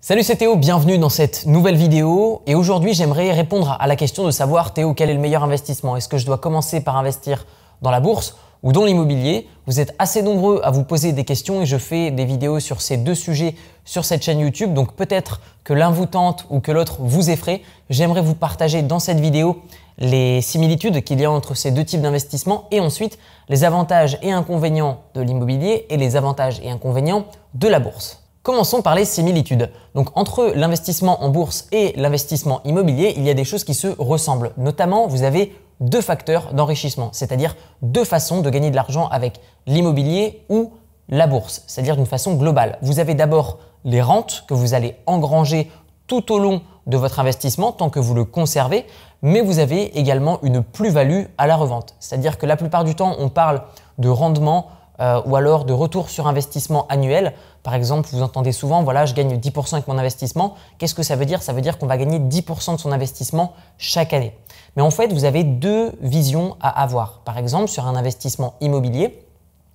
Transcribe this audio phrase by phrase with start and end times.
[0.00, 4.24] Salut c'est Théo, bienvenue dans cette nouvelle vidéo et aujourd'hui j'aimerais répondre à la question
[4.24, 5.96] de savoir Théo quel est le meilleur investissement?
[5.96, 7.46] Est-ce que je dois commencer par investir
[7.82, 9.48] dans la bourse ou dans l'immobilier?
[9.66, 12.80] Vous êtes assez nombreux à vous poser des questions et je fais des vidéos sur
[12.80, 16.70] ces deux sujets sur cette chaîne YouTube donc peut-être que l'un vous tente ou que
[16.70, 17.60] l'autre vous effraie.
[17.90, 19.62] J'aimerais vous partager dans cette vidéo
[19.98, 23.18] les similitudes qu'il y a entre ces deux types d'investissements et ensuite
[23.48, 27.24] les avantages et inconvénients de l'immobilier et les avantages et inconvénients
[27.54, 28.27] de la bourse.
[28.42, 29.70] Commençons par les similitudes.
[29.94, 33.88] Donc entre l'investissement en bourse et l'investissement immobilier, il y a des choses qui se
[33.98, 34.52] ressemblent.
[34.56, 40.44] Notamment, vous avez deux facteurs d'enrichissement, c'est-à-dire deux façons de gagner de l'argent avec l'immobilier
[40.48, 40.72] ou
[41.08, 42.78] la bourse, c'est-à-dire d'une façon globale.
[42.82, 45.70] Vous avez d'abord les rentes que vous allez engranger
[46.06, 48.86] tout au long de votre investissement tant que vous le conservez,
[49.22, 51.94] mais vous avez également une plus-value à la revente.
[52.00, 53.62] C'est-à-dire que la plupart du temps, on parle
[53.98, 54.68] de rendement
[55.00, 57.34] euh, ou alors de retour sur investissement annuel.
[57.62, 60.54] Par exemple, vous entendez souvent, voilà, je gagne 10% avec mon investissement.
[60.78, 61.42] Qu'est-ce que ça veut dire?
[61.42, 64.34] Ça veut dire qu'on va gagner 10% de son investissement chaque année.
[64.76, 67.20] Mais en fait, vous avez deux visions à avoir.
[67.24, 69.24] Par exemple, sur un investissement immobilier,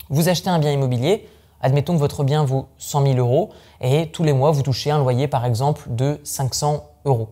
[0.09, 1.27] vous achetez un bien immobilier,
[1.61, 3.49] admettons que votre bien vaut 100 000 euros
[3.81, 7.29] et tous les mois, vous touchez un loyer, par exemple, de 500 euros.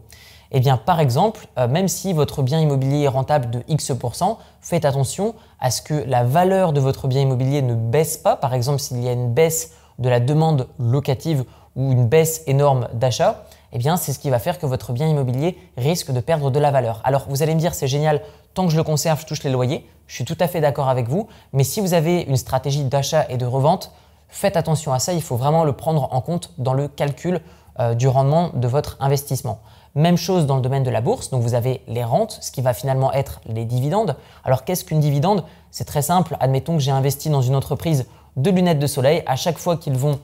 [0.52, 4.84] Eh bien, par exemple, euh, même si votre bien immobilier est rentable de X%, faites
[4.84, 8.36] attention à ce que la valeur de votre bien immobilier ne baisse pas.
[8.36, 12.90] Par exemple, s'il y a une baisse de la demande locative ou une baisse énorme
[12.94, 16.52] d'achat, eh bien, c'est ce qui va faire que votre bien immobilier risque de perdre
[16.52, 17.00] de la valeur.
[17.06, 18.22] Alors, vous allez me dire, c'est génial,
[18.54, 19.88] tant que je le conserve, je touche les loyers.
[20.08, 21.28] Je suis tout à fait d'accord avec vous.
[21.54, 23.94] Mais si vous avez une stratégie d'achat et de revente,
[24.28, 25.14] faites attention à ça.
[25.14, 27.40] Il faut vraiment le prendre en compte dans le calcul
[27.80, 29.62] euh, du rendement de votre investissement.
[29.95, 32.61] Même chose dans le domaine de la bourse, donc vous avez les rentes, ce qui
[32.61, 34.16] va finalement être les dividendes.
[34.45, 35.44] Alors qu'est-ce qu'une dividende?
[35.70, 38.06] C'est très simple, admettons que j'ai investi dans une entreprise
[38.38, 40.19] de lunettes de soleil, à chaque fois qu'ils vont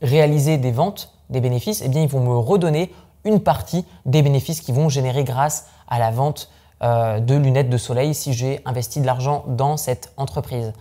[0.00, 2.92] réaliser des ventes, des bénéfices, eh bien ils vont me redonner
[3.24, 6.50] une partie des bénéfices qu'ils vont générer grâce à la vente
[6.82, 10.72] euh, de lunettes de soleil si j'ai investi de l'argent dans cette entreprise.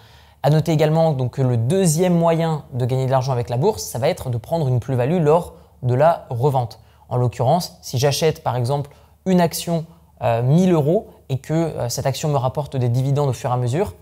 [0.43, 3.99] À noter également que le deuxième moyen de gagner de l'argent avec la bourse, ça
[3.99, 6.79] va être de prendre une plus-value lors de la revente.
[7.13, 8.89] En l'occurrence, si j'achète par exemple
[9.27, 9.85] une action
[10.19, 13.53] 1000 euh, euros et que euh, cette action me rapporte des dividendes au fur et
[13.53, 13.93] à mesure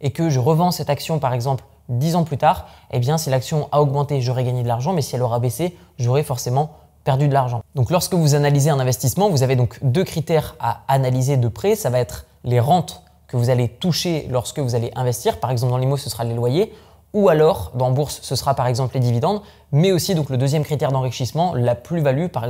[0.00, 3.28] et que je revends cette action par exemple 10 ans plus tard, eh bien si
[3.28, 6.70] l'action a augmenté, j'aurai gagné de l'argent, mais si elle aura baissé, j'aurai forcément
[7.02, 7.60] perdu de l'argent.
[7.74, 11.74] Donc lorsque vous analysez un investissement, vous avez donc deux critères à analyser de près.
[11.74, 15.40] Ça va être les rentes que vous allez toucher lorsque vous allez investir.
[15.40, 16.72] Par exemple, dans l'IMO, ce sera les loyers
[17.12, 19.42] ou alors dans bourse, ce sera par exemple les dividendes,
[19.72, 22.48] mais aussi donc le deuxième critère d'enrichissement, la plus-value, par exemple